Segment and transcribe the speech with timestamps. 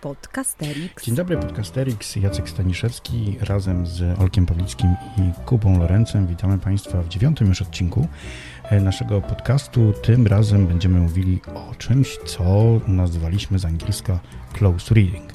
[0.00, 1.04] Podcasterix.
[1.04, 2.16] Dzień dobry, Podcasterix.
[2.16, 6.26] Jacek Staniszewski razem z Olkiem Pawlickim i Kubą Lorencem.
[6.26, 8.08] Witamy Państwa w dziewiątym już odcinku
[8.64, 9.92] e, naszego podcastu.
[10.02, 12.44] Tym razem będziemy mówili o czymś, co
[12.86, 14.20] nazwaliśmy z angielska
[14.52, 15.32] close reading.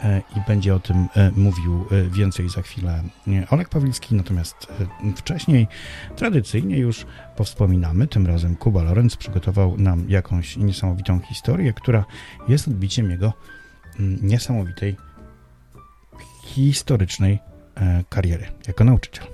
[0.00, 3.02] E, I będzie o tym e, mówił więcej za chwilę
[3.50, 4.66] Olek Pawlicki, natomiast
[5.16, 5.68] wcześniej
[6.16, 7.06] tradycyjnie już
[7.36, 8.06] powspominamy.
[8.06, 12.04] Tym razem Kuba Lorenz przygotował nam jakąś niesamowitą historię, która
[12.48, 13.32] jest odbiciem jego
[14.22, 14.96] niesamowitej
[16.44, 17.38] historycznej
[17.74, 19.24] e, kariery jako nauczyciel.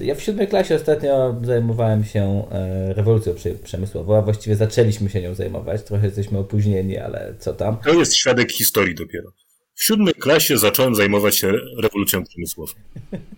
[0.00, 3.34] Ja w siódmej klasie ostatnio zajmowałem się e, rewolucją
[3.64, 5.82] przemysłową, a właściwie zaczęliśmy się nią zajmować.
[5.82, 7.76] Trochę jesteśmy opóźnieni, ale co tam.
[7.76, 9.30] To jest świadek historii dopiero.
[9.74, 12.72] W siódmej klasie zacząłem zajmować się rewolucją przemysłową.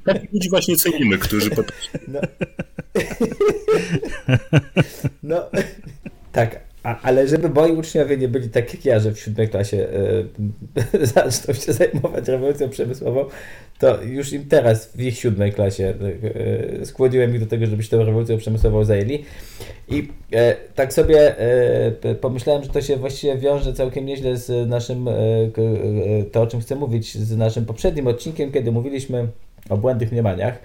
[0.04, 1.98] Takich ludzi właśnie cenimy, którzy potrafią.
[2.08, 2.20] No.
[5.22, 5.50] no,
[6.32, 9.76] tak, a, ale żeby moi uczniowie nie byli tak jak ja, że w siódmej klasie
[9.76, 13.24] y, zaczną się zajmować rewolucją przemysłową,
[13.78, 15.94] to już im teraz w ich siódmej klasie
[17.04, 19.24] y, ich do tego, żeby się tą rewolucją przemysłową zajęli.
[19.88, 20.36] I y,
[20.74, 21.34] tak sobie
[22.20, 25.08] pomyślałem, że to się właściwie wiąże całkiem nieźle z naszym,
[26.32, 29.28] to o czym chcę mówić, z naszym poprzednim odcinkiem, kiedy mówiliśmy
[29.68, 30.58] o błędnych mniemaniach.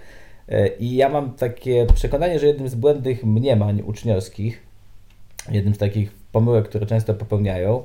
[0.79, 4.70] I ja mam takie przekonanie, że jednym z błędnych mniemań uczniowskich
[5.49, 7.83] jednym z takich pomyłek, które często popełniają,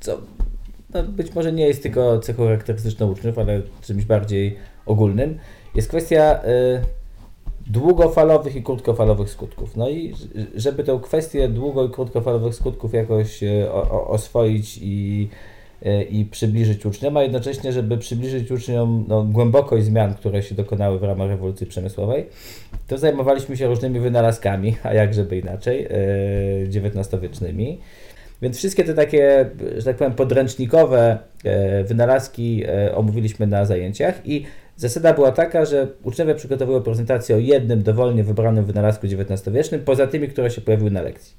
[0.00, 0.18] co
[0.94, 5.38] no, być może nie jest tylko cechą charakterystyczną uczniów, ale czymś bardziej ogólnym,
[5.74, 6.82] jest kwestia y,
[7.66, 9.76] długofalowych i krótkofalowych skutków.
[9.76, 10.14] No i
[10.54, 15.28] żeby tę kwestię długo i krótkofalowych skutków jakoś y, o, oswoić i,
[16.10, 21.02] i przybliżyć uczniom, a jednocześnie, żeby przybliżyć uczniom no, głębokość zmian, które się dokonały w
[21.02, 22.26] ramach rewolucji przemysłowej,
[22.86, 25.88] to zajmowaliśmy się różnymi wynalazkami, a jak żeby inaczej,
[26.68, 27.80] XIX-wiecznymi.
[28.42, 34.44] Więc wszystkie te takie, że tak powiem, podręcznikowe e, wynalazki omówiliśmy na zajęciach i
[34.76, 40.28] zasada była taka, że uczniowie przygotowują prezentację o jednym dowolnie wybranym wynalazku XIX-wiecznym, poza tymi,
[40.28, 41.34] które się pojawiły na lekcji.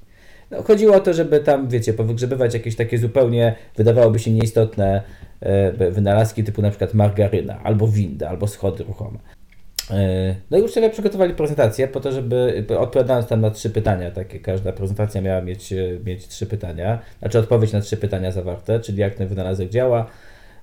[0.50, 5.02] No, chodziło o to, żeby tam, wiecie, powygrzebywać jakieś takie zupełnie, wydawałoby się nieistotne
[5.40, 9.18] e, wynalazki typu na przykład margaryna, albo winda, albo schody ruchome.
[9.90, 14.40] E, no i uczniowie przygotowali prezentację po to, żeby odpowiadając tam na trzy pytania, takie
[14.40, 18.98] każda prezentacja miała mieć, e, mieć trzy pytania, znaczy odpowiedź na trzy pytania zawarte, czyli
[18.98, 20.06] jak ten wynalazek działa,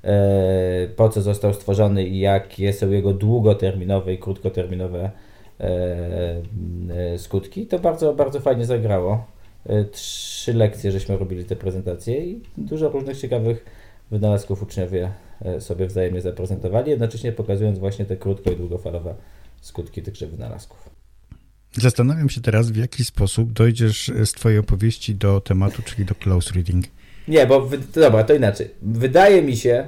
[0.03, 5.11] e, po co został stworzony i jakie są jego długoterminowe i krótkoterminowe
[7.17, 9.25] skutki, to bardzo, bardzo fajnie zagrało.
[9.91, 13.65] Trzy lekcje żeśmy robili te prezentacje i dużo różnych ciekawych
[14.11, 15.11] wynalazków uczniowie
[15.41, 19.15] E, sobie wzajemnie zaprezentowali, jednocześnie pokazując właśnie te krótko i długofalowe
[19.61, 20.89] skutki tychże wynalazków.
[21.71, 26.53] Zastanawiam się teraz, w jaki sposób dojdziesz z Twojej opowieści do tematu, czyli do close
[26.53, 26.85] reading.
[27.27, 28.69] Nie, bo dobra, to inaczej.
[28.81, 29.87] Wydaje mi się,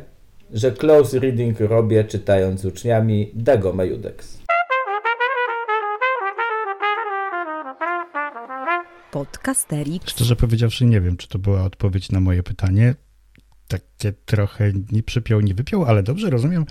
[0.54, 4.37] że close reading robię czytając z uczniami Dagoma Judex.
[9.18, 10.10] Podcasterix.
[10.12, 12.96] Szczerze powiedziawszy, nie wiem, czy to była odpowiedź na moje pytanie
[13.68, 16.66] takie trochę nie przypiął, nie wypiął, ale dobrze rozumiem.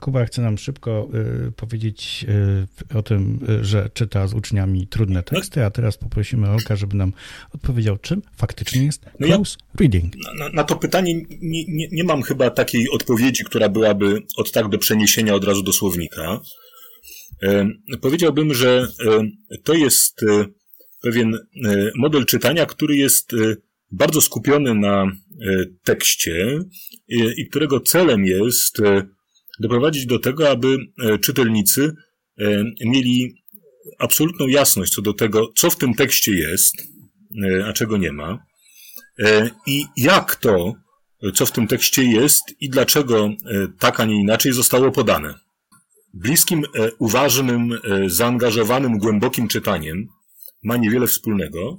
[0.00, 1.08] Kuba chce nam szybko
[1.48, 2.26] y, powiedzieć
[2.92, 5.22] y, o tym, y, że czyta z uczniami trudne no.
[5.22, 7.12] teksty, a teraz poprosimy Olka, żeby nam
[7.54, 10.14] odpowiedział, czym faktycznie jest no close ja, reading.
[10.38, 14.68] Na, na, to pytanie nie, nie, nie, mam chyba takiej odpowiedzi, która byłaby od tak
[14.68, 16.40] do przeniesienia od razu do słownika.
[18.00, 18.88] powiedziałbym, że
[19.64, 20.24] to jest
[21.02, 21.38] pewien
[21.94, 23.32] model czytania, który jest
[23.92, 25.10] bardzo skupiony na e,
[25.84, 26.58] tekście
[27.08, 29.06] i którego celem jest e,
[29.60, 31.94] doprowadzić do tego, aby e, czytelnicy
[32.84, 33.34] mieli
[33.98, 36.74] absolutną jasność co do tego, co w tym tekście jest,
[37.66, 38.38] a czego nie ma,
[39.66, 40.74] i jak to,
[41.34, 43.30] co w tym tekście jest i dlaczego
[43.78, 45.34] tak, a nie inaczej zostało podane.
[46.14, 46.62] Bliskim,
[46.98, 50.08] uważnym, zaangażowanym, głębokim czytaniem
[50.62, 51.78] ma niewiele wspólnego,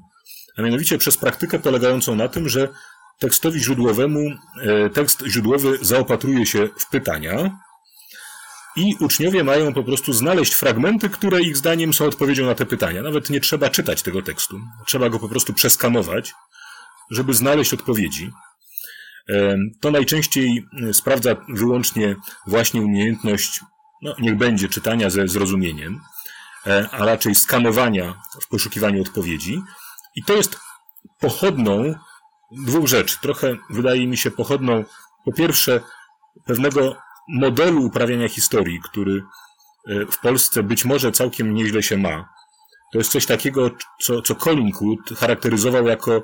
[0.57, 2.69] a mianowicie przez praktykę polegającą na tym, że
[3.19, 4.19] tekstowi źródłowemu,
[4.61, 7.59] e, tekst źródłowy zaopatruje się w pytania
[8.75, 13.01] i uczniowie mają po prostu znaleźć fragmenty, które ich zdaniem są odpowiedzią na te pytania.
[13.01, 14.59] Nawet nie trzeba czytać tego tekstu.
[14.85, 16.33] Trzeba go po prostu przeskamować,
[17.11, 18.31] żeby znaleźć odpowiedzi.
[19.29, 22.15] E, to najczęściej e, sprawdza wyłącznie
[22.47, 23.59] właśnie umiejętność,
[24.01, 25.99] no niech będzie czytania ze zrozumieniem,
[26.91, 29.61] a raczej skanowania w poszukiwaniu odpowiedzi.
[30.15, 30.59] I to jest
[31.19, 31.95] pochodną
[32.51, 33.17] dwóch rzeczy.
[33.21, 34.83] Trochę wydaje mi się pochodną,
[35.25, 35.81] po pierwsze,
[36.45, 36.95] pewnego
[37.27, 39.23] modelu uprawiania historii, który
[39.87, 42.29] e, w Polsce być może całkiem nieźle się ma.
[42.91, 43.71] To jest coś takiego,
[44.01, 46.23] co, co Collingwood charakteryzował jako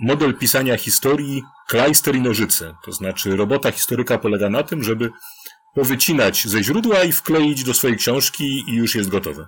[0.00, 2.74] model pisania historii klajster i nożyce.
[2.84, 5.10] To znaczy robota historyka polega na tym, żeby
[5.74, 9.46] powycinać ze źródła i wkleić do swojej książki i już jest gotowe.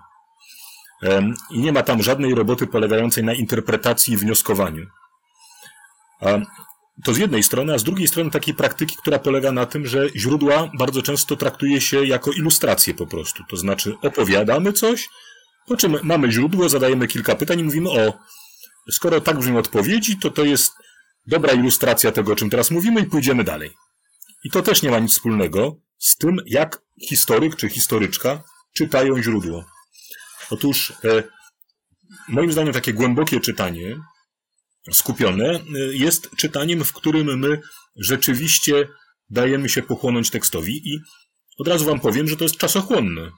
[1.50, 4.87] I nie ma tam żadnej roboty polegającej na interpretacji i wnioskowaniu.
[7.05, 10.09] To z jednej strony, a z drugiej strony takiej praktyki, która polega na tym, że
[10.17, 13.43] źródła bardzo często traktuje się jako ilustracje po prostu.
[13.50, 15.09] To znaczy opowiadamy coś,
[15.67, 18.12] po czym mamy źródło, zadajemy kilka pytań i mówimy o,
[18.91, 20.73] skoro tak brzmią odpowiedzi, to to jest
[21.26, 23.71] dobra ilustracja tego, o czym teraz mówimy i pójdziemy dalej.
[24.44, 28.43] I to też nie ma nic wspólnego z tym, jak historyk czy historyczka
[28.75, 29.64] czytają źródło.
[30.50, 31.23] Otóż e,
[32.29, 34.00] moim zdaniem takie głębokie czytanie,
[34.93, 35.61] skupione, e,
[35.93, 37.61] jest czytaniem, w którym my
[37.96, 38.88] rzeczywiście
[39.31, 41.00] dajemy się pochłonąć tekstowi i
[41.58, 43.31] od razu wam powiem, że to jest czasochłonne.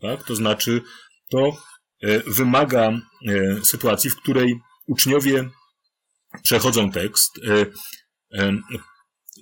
[0.00, 0.24] Tak?
[0.24, 0.82] To znaczy,
[1.30, 1.56] to
[2.02, 3.00] e, wymaga e,
[3.64, 5.50] sytuacji, w której uczniowie
[6.42, 7.30] przechodzą tekst.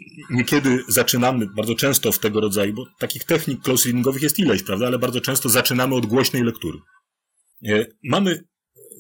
[0.00, 4.62] E, niekiedy zaczynamy, bardzo często w tego rodzaju, bo takich technik close readingowych jest ileś,
[4.62, 6.78] prawda, ale bardzo często zaczynamy od głośnej lektury.
[8.04, 8.44] Mamy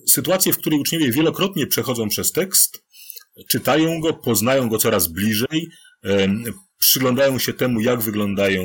[0.08, 2.84] sytuację, w której uczniowie wielokrotnie przechodzą przez tekst,
[3.48, 5.68] czytają go, poznają go coraz bliżej,
[6.78, 8.64] przyglądają się temu, jak wyglądają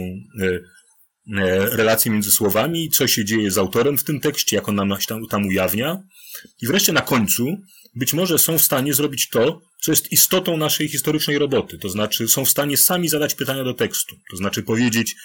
[1.34, 4.94] E, relacje między słowami, co się dzieje z autorem w tym tekście, jak on nam
[5.30, 6.04] tam ujawnia.
[6.62, 7.58] I wreszcie na końcu
[7.96, 11.78] być może są w stanie zrobić to, co jest istotą naszej historycznej roboty.
[11.78, 14.16] To znaczy są w stanie sami zadać pytania do tekstu.
[14.32, 15.16] To znaczy powiedzieć,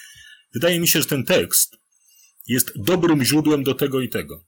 [0.53, 1.77] wydaje mi się, że ten tekst
[2.47, 4.45] jest dobrym źródłem do tego i tego.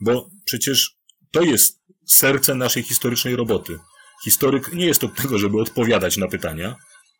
[0.00, 0.96] Bo przecież
[1.30, 3.78] to jest serce naszej historycznej roboty.
[4.24, 6.76] Historyk nie jest od tego, żeby odpowiadać na pytania,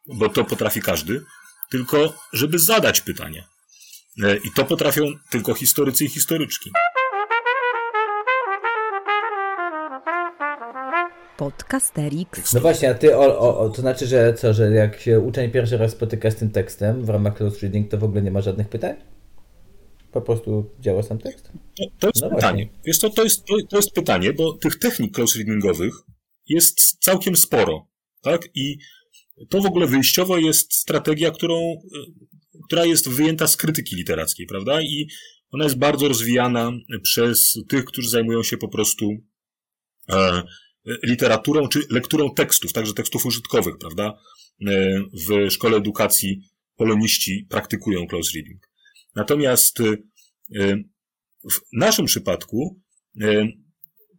[0.06, 1.24] bo to potrafi każdy,
[1.70, 3.46] tylko żeby zadać pytanie.
[4.22, 6.70] E, I to potrafią tylko historycy i historyczki.
[11.36, 12.52] Podcasterix.
[12.54, 15.50] No właśnie, a ty, o, o, o, to znaczy, że co, że jak się uczeń
[15.50, 18.40] pierwszy raz spotyka z tym tekstem w ramach close reading, to w ogóle nie ma
[18.40, 18.96] żadnych pytań?
[20.12, 21.52] Po prostu działa sam tekst?
[21.78, 22.68] To, to jest no pytanie.
[22.84, 25.94] Wiesz co, to jest, to, to jest pytanie, bo tych technik close readingowych
[26.48, 27.86] jest całkiem sporo,
[28.22, 28.48] tak?
[28.54, 28.78] I
[29.48, 31.78] to w ogóle wyjściowo jest strategia, którą, e,
[32.66, 34.82] która jest wyjęta z krytyki literackiej, prawda?
[34.82, 35.08] I
[35.50, 36.72] ona jest bardzo rozwijana
[37.02, 39.10] przez tych, którzy zajmują się po prostu
[40.12, 40.42] e,
[41.02, 44.18] literaturą czy lekturą tekstów, także tekstów użytkowych, prawda?
[44.66, 46.40] E, w szkole edukacji
[46.76, 48.68] poloniści praktykują close reading.
[49.14, 49.78] Natomiast
[51.50, 52.80] w naszym przypadku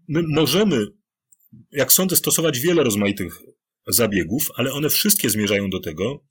[0.07, 0.85] my możemy,
[1.71, 3.39] jak sądzę, stosować wiele rozmaitych
[3.87, 6.25] zabiegów, ale one wszystkie zmierzają do tego,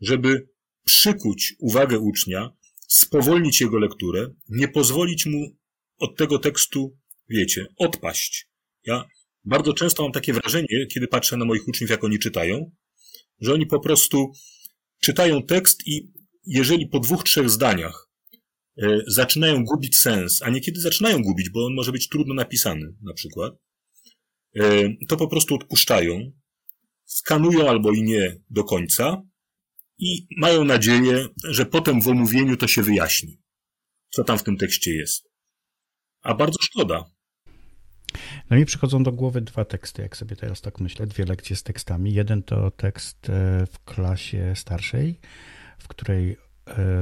[0.00, 0.48] żeby
[0.84, 2.50] przykuć uwagę ucznia,
[2.88, 5.56] spowolnić jego lekturę, nie pozwolić mu
[5.98, 6.98] od tego tekstu,
[7.28, 8.48] wiecie, odpaść.
[8.84, 9.04] Ja
[9.44, 12.70] bardzo często mam takie wrażenie, kiedy patrzę na moich uczniów, jak oni czytają,
[13.40, 14.32] że oni po prostu
[15.00, 16.12] czytają tekst i
[16.46, 18.10] jeżeli po dwóch, trzech zdaniach
[18.82, 23.14] y, zaczynają gubić sens, a niekiedy zaczynają gubić, bo on może być trudno napisany, na
[23.14, 23.54] przykład,
[24.56, 26.32] y, to po prostu odpuszczają
[27.10, 29.22] skanują albo i nie do końca
[29.98, 33.40] i mają nadzieję, że potem w omówieniu to się wyjaśni,
[34.10, 35.30] co tam w tym tekście jest.
[36.22, 37.04] A bardzo szkoda.
[38.50, 41.62] No i przychodzą do głowy dwa teksty, jak sobie teraz tak myślę, dwie lekcje z
[41.62, 42.14] tekstami.
[42.14, 45.20] Jeden to tekst e, w klasie starszej,
[45.78, 46.36] w której e,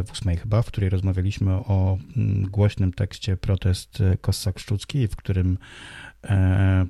[0.05, 5.59] w ósmej chyba, w której rozmawialiśmy o mm, głośnym tekście protest e, Kossak-Szczucki, w którym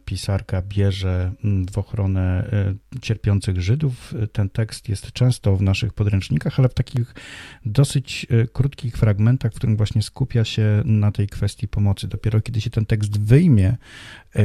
[0.04, 4.14] pisarka bierze mm, w ochronę e, cierpiących Żydów.
[4.32, 7.14] Ten tekst jest często w naszych podręcznikach, ale w takich
[7.64, 12.08] dosyć e, krótkich fragmentach, w którym właśnie skupia się na tej kwestii pomocy.
[12.08, 13.76] Dopiero kiedy się ten tekst wyjmie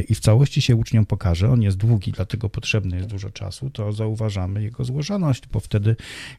[0.10, 3.92] i w całości się uczniom pokaże, on jest długi, dlatego potrzebny jest dużo czasu, to
[3.92, 5.96] zauważamy jego złożoność, bo wtedy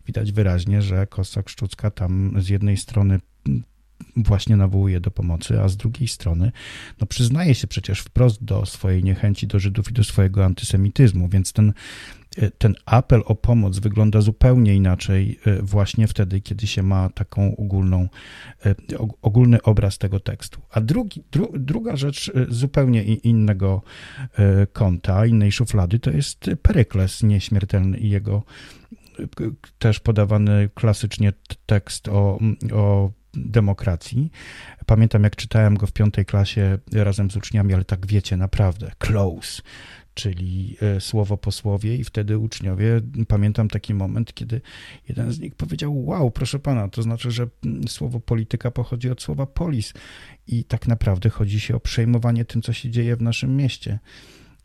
[0.07, 3.21] widać wyraźnie, że Kossak Szczucka tam z jednej strony
[4.17, 6.53] właśnie nawołuje do pomocy, a z drugiej strony
[7.01, 11.53] no, przyznaje się przecież wprost do swojej niechęci do Żydów i do swojego antysemityzmu, więc
[11.53, 11.73] ten,
[12.37, 17.57] e, ten apel o pomoc wygląda zupełnie inaczej e, właśnie wtedy, kiedy się ma taką
[17.57, 18.09] ogólną,
[18.67, 18.75] e,
[19.23, 20.61] ogólny obraz tego tekstu.
[20.71, 23.83] A drugi, dru, druga rzecz zupełnie innego
[24.73, 28.43] kąta, innej szuflady, to jest Perykles nieśmiertelny i jego
[29.79, 31.33] też podawany klasycznie
[31.67, 32.39] tekst o,
[32.73, 34.31] o demokracji.
[34.87, 39.63] Pamiętam, jak czytałem go w piątej klasie razem z uczniami, ale tak wiecie, naprawdę, close,
[40.15, 44.61] czyli e, słowo po słowie, i wtedy uczniowie, pamiętam taki moment, kiedy
[45.09, 49.23] jeden z nich powiedział: Wow, proszę pana, to znaczy, że mm, słowo polityka pochodzi od
[49.23, 49.93] słowa polis,
[50.47, 53.99] i tak naprawdę chodzi się o przejmowanie tym, co się dzieje w naszym mieście.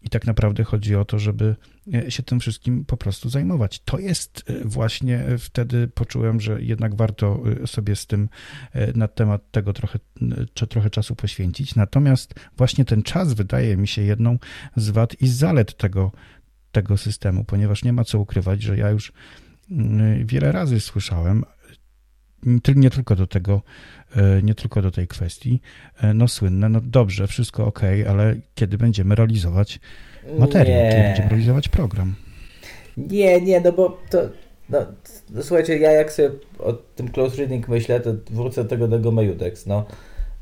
[0.01, 1.55] I tak naprawdę chodzi o to, żeby
[1.93, 3.79] e, się tym wszystkim po prostu zajmować.
[3.79, 8.29] To jest e, właśnie wtedy poczułem, że jednak warto sobie z tym
[8.95, 9.99] na temat tego trochę,
[10.53, 11.75] czy trochę czasu poświęcić.
[11.75, 14.37] Natomiast właśnie ten czas wydaje mi się jedną
[14.75, 16.11] z wad i zalet tego,
[16.71, 19.13] tego systemu, ponieważ nie ma co ukrywać, że ja już
[19.71, 21.43] mm, wiele razy słyszałem,
[22.75, 23.61] nie tylko do tego,
[24.15, 25.61] e, nie tylko do tej kwestii,
[26.01, 29.79] e, no słynne, no dobrze, wszystko ok, ale kiedy będziemy realizować
[30.39, 30.89] materiał, nie.
[30.89, 32.15] kiedy będziemy realizować program?
[32.97, 34.19] Nie, nie, no bo to,
[34.69, 34.79] no,
[35.29, 36.29] no, słuchajcie, ja jak sobie
[36.59, 39.11] o tym close reading myślę, to wrócę do tego do
[39.65, 39.85] no,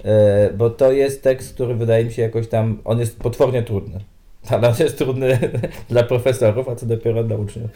[0.04, 4.00] e, bo to jest tekst, który wydaje mi się jakoś tam, on jest potwornie trudny,
[4.50, 5.40] ale on jest trudny
[5.90, 7.72] dla profesorów, a co dopiero dla uczniów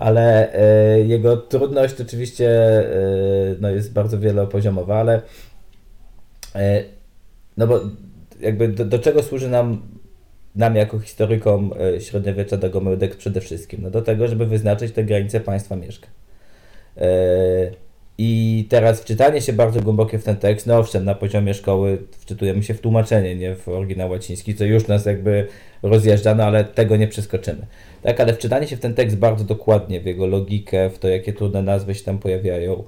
[0.00, 5.22] ale e, jego trudność oczywiście e, no, jest bardzo wielopoziomowa, ale
[6.54, 6.84] e,
[7.56, 7.80] no bo
[8.40, 9.82] jakby do, do czego służy nam
[10.54, 13.82] nam jako historykom średniowiecza Dagomedek przede wszystkim?
[13.82, 16.06] No do tego, żeby wyznaczyć te granice państwa mieszka.
[18.22, 22.62] I teraz wczytanie się bardzo głębokie w ten tekst, no owszem, na poziomie szkoły wczytujemy
[22.62, 25.46] się w tłumaczenie, nie w oryginał łaciński, co już nas jakby
[25.82, 27.66] rozjeżdża, no ale tego nie przeskoczymy.
[28.02, 31.32] Tak, ale wczytanie się w ten tekst bardzo dokładnie, w jego logikę, w to, jakie
[31.32, 32.84] trudne nazwy się tam pojawiają,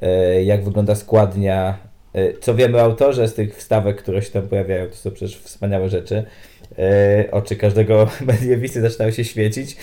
[0.00, 1.78] e, jak wygląda składnia,
[2.12, 5.38] e, co wiemy o autorze z tych wstawek, które się tam pojawiają, to są przecież
[5.38, 6.24] wspaniałe rzeczy.
[6.78, 9.76] E, oczy każdego mediewisty zaczynają się świecić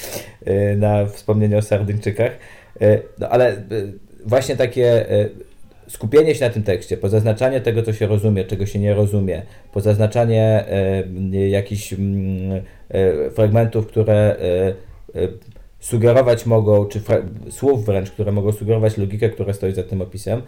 [0.78, 2.32] na wspomnienie o Sardyńczykach.
[3.20, 3.64] No ale
[4.26, 5.06] właśnie takie
[5.90, 10.66] skupienie się na tym tekście, pozaznaczanie tego, co się rozumie, czego się nie rozumie, pozaznaczanie
[11.34, 11.98] e, jakichś e,
[13.32, 14.36] fragmentów, które
[15.16, 15.28] e,
[15.80, 17.02] sugerować mogą, czy
[17.50, 20.42] słów wręcz, które mogą sugerować logikę, która stoi za tym opisem,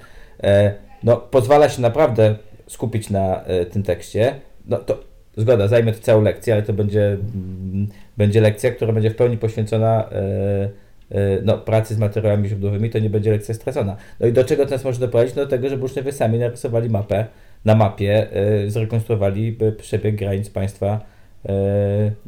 [1.03, 2.35] no, pozwala się naprawdę
[2.67, 4.35] skupić na tym tekście.
[4.65, 5.03] No to
[5.37, 7.17] zgoda, zajmie to całą lekcję, ale to będzie,
[8.17, 10.90] będzie lekcja, która będzie w pełni poświęcona E,
[11.43, 13.97] no, pracy z materiałami źródłowymi, to nie będzie lekcja stracona.
[14.19, 15.35] No i do czego nas może doprowadzić?
[15.35, 17.25] No do tego, że uczniowie sami narysowali mapę,
[17.65, 18.27] na mapie
[18.61, 21.01] yy, zrekonstruowali przebieg granic państwa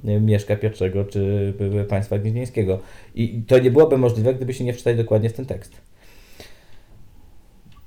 [0.04, 1.54] yy, Mieszka I czy
[1.90, 2.80] państwa gnieźnieńskiego.
[3.16, 5.74] I to nie byłoby możliwe, gdyby się nie wczytali dokładnie w ten tekst.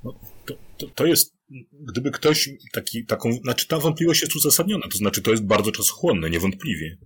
[0.03, 0.13] No,
[0.45, 1.33] to, to, to, jest,
[1.71, 6.29] gdyby ktoś taki, taką, znaczy ta wątpliwość jest uzasadniona, to znaczy to jest bardzo czasochłonne,
[6.29, 6.97] niewątpliwie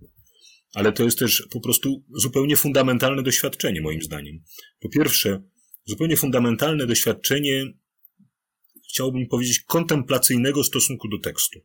[0.74, 4.42] ale to jest też po prostu zupełnie fundamentalne doświadczenie, moim zdaniem.
[4.80, 5.42] Po pierwsze,
[5.84, 7.72] zupełnie fundamentalne doświadczenie,
[8.90, 11.60] chciałbym powiedzieć, kontemplacyjnego stosunku do tekstu.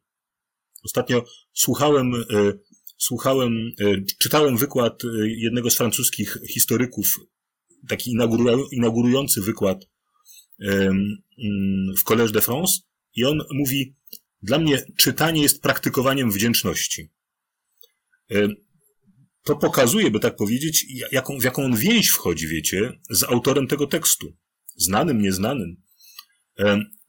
[0.83, 2.53] Ostatnio słuchałem, e,
[2.97, 7.19] słuchałem, e, czytałem wykład e, jednego z francuskich historyków,
[7.87, 8.11] taki
[8.71, 9.85] inaugurujący wykład
[11.97, 12.79] w Collège de France
[13.15, 13.95] i on mówi,
[14.41, 17.09] dla mnie czytanie jest praktykowaniem wdzięczności
[19.47, 23.87] to pokazuje, by tak powiedzieć, jaką, w jaką on więź wchodzi, wiecie, z autorem tego
[23.87, 24.37] tekstu.
[24.75, 25.75] Znanym, nieznanym.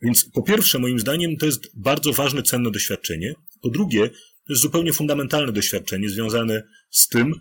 [0.02, 3.35] Więc po pierwsze, moim zdaniem, to jest bardzo ważne, cenne doświadczenie.
[3.62, 7.35] Po drugie, to jest zupełnie fundamentalne doświadczenie związane z tym,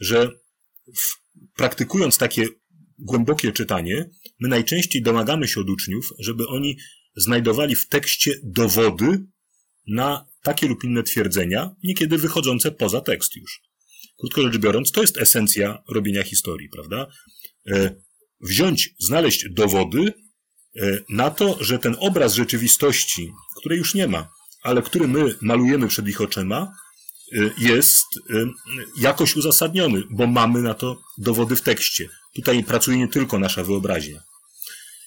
[0.00, 0.30] że
[0.96, 1.16] w,
[1.56, 2.46] praktykując takie
[2.98, 6.78] głębokie czytanie, my najczęściej domagamy się od uczniów, żeby oni
[7.16, 9.26] znajdowali w tekście dowody
[9.86, 13.60] na takie lub inne twierdzenia, niekiedy wychodzące poza tekst już.
[14.20, 17.06] Krótko rzecz biorąc, to jest esencja robienia historii, prawda?
[17.70, 17.94] E,
[18.40, 20.12] wziąć, znaleźć dowody
[20.76, 24.28] e, na to, że ten obraz rzeczywistości, której już nie ma,
[24.62, 26.72] ale który my malujemy przed ich oczyma,
[27.32, 28.06] e, jest
[28.98, 32.08] jakoś uzasadniony, bo mamy na to dowody w tekście.
[32.34, 34.22] Tutaj pracuje nie tylko nasza wyobraźnia.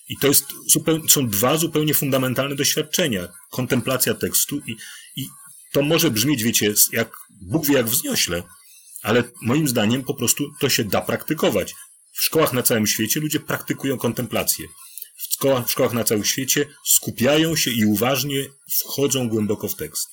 [0.10, 0.46] I to jest
[1.10, 3.28] są dwa zupełnie fundamentalne doświadczenia.
[3.52, 4.76] Kontemplacja tekstu i,
[5.16, 5.28] i
[5.74, 7.12] to może brzmieć, wiecie, jak
[7.42, 8.44] Bóg wie jak wzniośle,
[9.04, 11.76] ale moim zdaniem po prostu to się da praktykować.
[12.14, 14.68] W szkołach na całym świecie ludzie praktykują kontemplację.
[15.18, 18.46] W szkołach, w szkołach na całym świecie skupiają się i uważnie
[18.84, 20.08] wchodzą głęboko w tekst.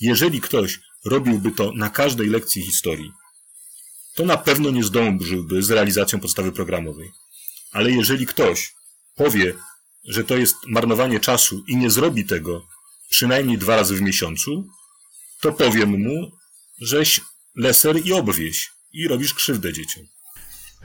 [0.00, 3.12] Jeżeli ktoś robiłby to na każdej lekcji historii,
[4.14, 7.10] to na pewno nie zdążyłby z realizacją podstawy programowej.
[7.72, 8.74] Ale jeżeli ktoś
[9.14, 9.54] powie,
[10.04, 12.66] że to jest marnowanie czasu i nie zrobi tego
[13.08, 14.68] przynajmniej dwa razy w miesiącu,
[15.40, 16.30] to powiem mu,
[16.80, 17.20] żeś
[17.56, 20.04] leser i obwieś i robisz krzywdę dzieciom.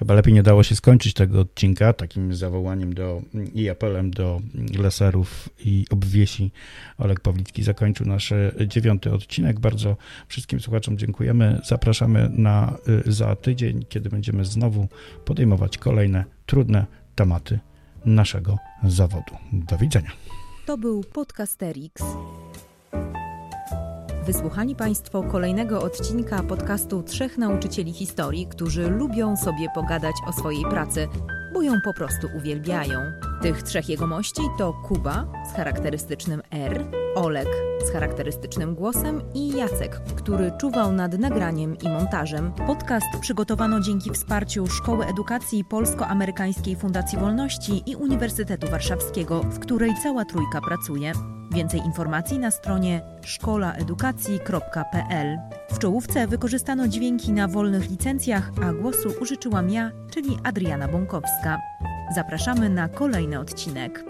[0.02, 3.22] Chyba lepiej nie dało się skończyć tego odcinka takim zawołaniem do,
[3.54, 4.42] i apelem do
[4.78, 6.52] leserów i obwiesi.
[6.98, 8.34] Olek Pawlicki zakończył nasz
[8.68, 9.60] dziewiąty odcinek.
[9.60, 9.98] Bardzo
[10.28, 11.62] wszystkim słuchaczom dziękujemy.
[11.66, 14.88] Zapraszamy na, y, za tydzień, kiedy będziemy znowu
[15.26, 16.86] podejmować kolejne trudne
[17.16, 17.60] tematy
[18.06, 19.36] naszego zawodu.
[19.54, 20.12] Do widzenia.
[20.66, 22.04] To był Podcasterix.
[24.26, 31.08] Wysłuchali Państwo kolejnego odcinka podcastu Trzech Nauczycieli Historii, którzy lubią sobie pogadać o swojej pracy,
[31.54, 33.00] bo ją po prostu uwielbiają.
[33.42, 36.86] Tych trzech jegomości to Kuba z charakterystycznym R,
[37.16, 37.48] Olek
[37.86, 42.52] z charakterystycznym głosem i Jacek, który czuwał nad nagraniem i montażem.
[42.68, 50.26] Podcast przygotowano dzięki wsparciu Szkoły Edukacji Polsko-Amerykańskiej Fundacji Wolności i Uniwersytetu Warszawskiego, w której cała
[50.26, 51.14] trójka pracuje.
[51.52, 55.38] Więcej informacji na stronie szkolaedukacji.pl.
[55.72, 61.58] W czołówce wykorzystano dźwięki na wolnych licencjach, a głosu użyczyłam ja, czyli Adriana Bąkowska.
[62.16, 64.04] Zapraszamy na kolejny odcinek.